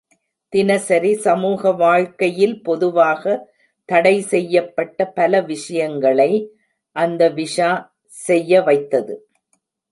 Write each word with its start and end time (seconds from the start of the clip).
தினசரி 0.53 1.11
சமூக 1.15 1.71
வாழ்க்கையில் 1.81 2.55
பொதுவாக 2.61 3.33
தடை 3.89 4.15
செய்யப்பட்ட 4.31 5.05
பல 5.11 5.41
விஷயங்களை 5.43 6.31
அந்த 6.95 7.29
விஷா 7.29 7.71
செய்ய 8.21 8.61
வைத்தது. 8.61 9.15